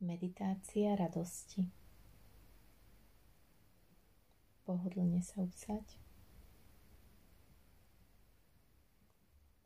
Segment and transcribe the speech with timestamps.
[0.00, 1.68] Meditácia radosti.
[4.64, 5.84] Pohodlne sa usaď.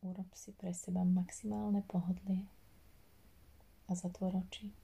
[0.02, 2.50] Urob si pre seba maximálne pohodlie
[3.86, 4.74] a zatvor oči.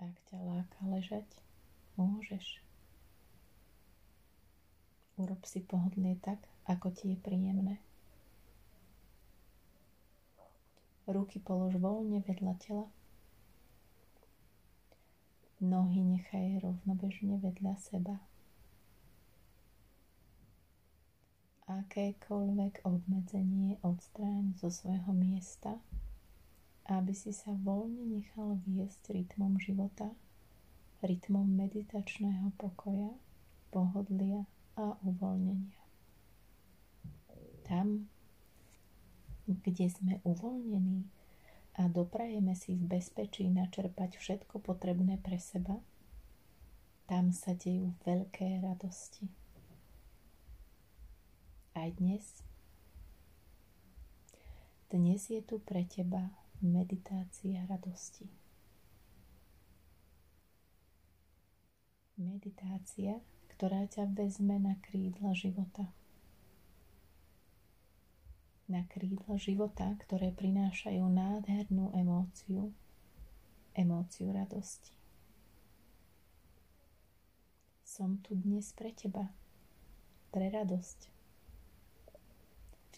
[0.00, 1.28] Ak ťa láka ležať,
[2.00, 2.64] môžeš.
[5.20, 7.76] Urob si pohodlie tak, ako ti je príjemné.
[11.08, 12.84] Ruky polož voľne vedľa tela.
[15.64, 18.20] Nohy nechaj rovnobežne vedľa seba.
[21.64, 25.80] Akékoľvek obmedzenie odstráň zo svojho miesta,
[26.92, 30.12] aby si sa voľne nechal viesť rytmom života,
[31.00, 33.16] rytmom meditačného pokoja,
[33.72, 34.44] pohodlia
[34.76, 35.80] a uvoľnenia.
[37.64, 38.12] Tam,
[39.48, 41.08] kde sme uvoľnení
[41.78, 45.78] a doprajeme si v bezpečí načerpať všetko potrebné pre seba,
[47.06, 49.30] tam sa dejú veľké radosti.
[51.72, 52.42] Aj dnes.
[54.90, 58.26] Dnes je tu pre teba meditácia radosti.
[62.18, 63.22] Meditácia,
[63.54, 65.86] ktorá ťa vezme na krídla života
[68.68, 72.76] na krídla života, ktoré prinášajú nádhernú emóciu,
[73.72, 74.92] emóciu radosti.
[77.80, 79.32] Som tu dnes pre teba,
[80.28, 81.08] pre radosť.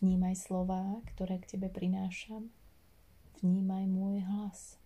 [0.03, 2.51] Vnímaj slová, ktoré k tebe prinášam.
[3.39, 4.81] Vnímaj môj hlas.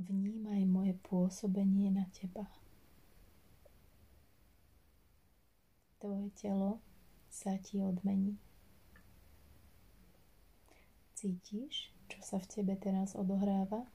[0.00, 2.48] Vnímaj moje pôsobenie na teba.
[6.04, 6.84] Tvoje telo
[7.32, 8.36] sa ti odmení.
[11.16, 13.88] Cítiš, čo sa v tebe teraz odohráva?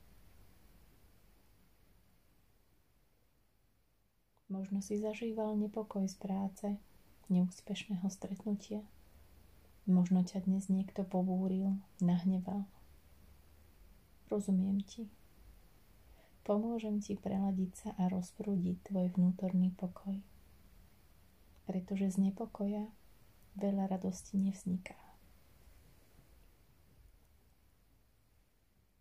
[4.50, 6.68] Možno si zažíval nepokoj z práce,
[7.30, 8.82] neúspešného stretnutia.
[9.86, 12.66] Možno ťa dnes niekto pobúril, nahneval.
[14.34, 15.06] Rozumiem ti.
[16.42, 20.18] Pomôžem ti preladiť sa a rozprúdiť tvoj vnútorný pokoj
[21.70, 22.90] pretože z nepokoja
[23.54, 24.98] veľa radosti nevzniká.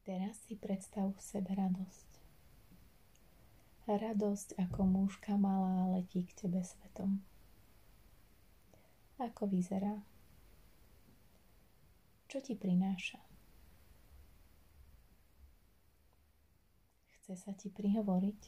[0.05, 2.11] Teraz si predstav v sebe radosť.
[3.89, 7.25] Radosť ako mužka malá letí k tebe svetom.
[9.17, 10.05] Ako vyzerá?
[12.29, 13.17] Čo ti prináša?
[17.17, 18.41] Chce sa ti prihovoriť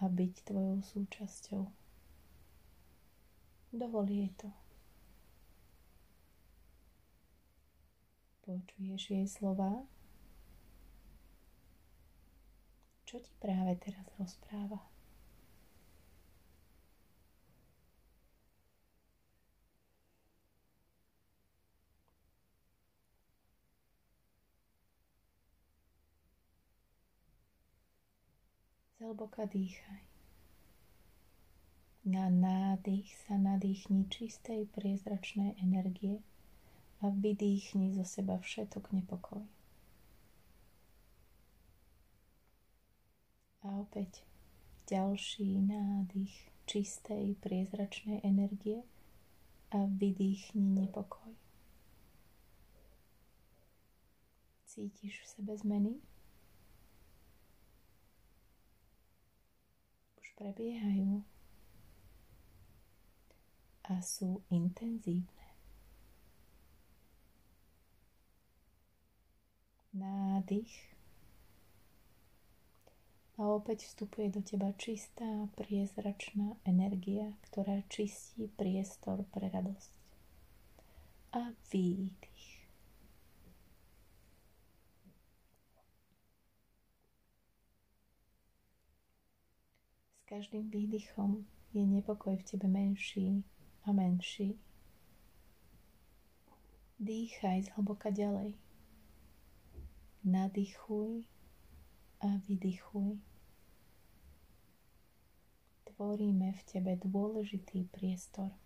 [0.00, 1.83] a byť tvojou súčasťou.
[3.74, 4.46] Dovol jej to.
[8.46, 9.82] Počuješ jej slova?
[13.02, 14.78] Čo ti práve teraz rozpráva?
[29.02, 30.13] Zhlboka dýchaj.
[32.04, 36.20] Na nádych sa nadýchni čistej priezračnej energie
[37.00, 39.40] a vydýchni zo seba všetok nepokoj.
[43.64, 44.20] A opäť
[44.84, 48.84] ďalší nádych čistej priezračnej energie
[49.72, 51.32] a vydýchni nepokoj.
[54.68, 56.04] Cítiš v sebe zmeny?
[60.20, 61.24] Už prebiehajú
[63.84, 65.28] a sú intenzívne.
[69.94, 70.94] Nádych
[73.34, 79.90] a opäť vstupuje do teba čistá, priezračná energia, ktorá čistí priestor pre radosť.
[81.34, 82.62] A výdych.
[90.30, 93.42] Každým výdychom je nepokoj v tebe menší
[93.84, 94.58] a menší.
[96.98, 98.56] Dýchaj zhlboka ďalej.
[100.24, 101.28] Nadýchuj
[102.20, 103.20] a vydychuj.
[105.84, 108.63] Tvoríme v tebe dôležitý priestor.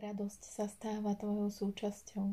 [0.00, 2.32] Radosť sa stáva tvojou súčasťou.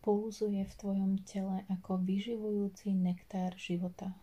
[0.00, 4.16] Pulzuje v tvojom tele ako vyživujúci nektár života.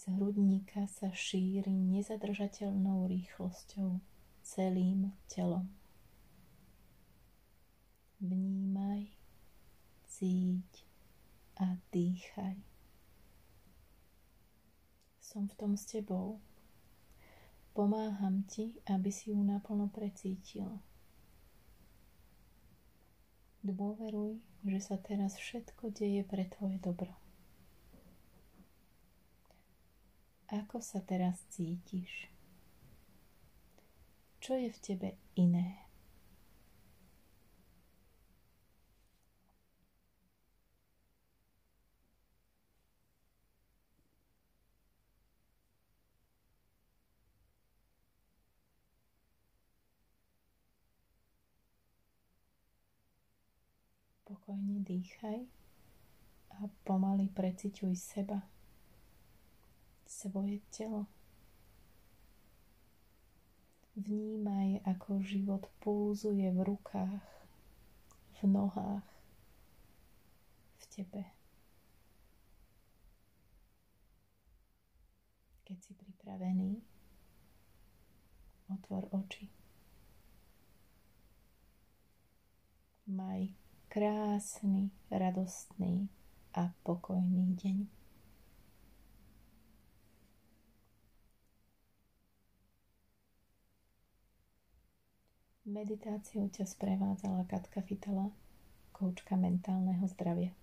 [0.00, 4.00] Z hrudníka sa šíri nezadržateľnou rýchlosťou
[4.40, 5.68] celým telom.
[8.16, 9.12] Vnímaj,
[10.08, 10.88] cíť
[11.60, 12.56] a dýchaj.
[15.20, 16.40] Som v tom s tebou.
[17.80, 20.68] Pomáham ti, aby si ju naplno precítil.
[23.64, 24.36] Dôveruj,
[24.68, 27.08] že sa teraz všetko deje pre tvoje dobro.
[30.52, 32.28] Ako sa teraz cítiš?
[34.44, 35.08] Čo je v tebe
[35.40, 35.80] iné?
[54.50, 55.46] Pokojne dýchaj
[56.58, 58.42] a pomaly preciťuj seba
[60.02, 61.06] svoje telo.
[63.94, 67.22] Vnímaj, ako život pulzuje v rukách,
[68.42, 69.06] v nohách,
[70.82, 71.22] v tebe.
[75.62, 76.82] Keď si pripravený,
[78.66, 79.46] otvor oči.
[83.06, 83.59] Maj
[83.90, 86.06] krásny, radostný
[86.54, 87.90] a pokojný deň.
[95.66, 98.30] Meditáciou ťa sprevádzala Katka Fitala,
[98.94, 100.54] koučka mentálneho zdravia.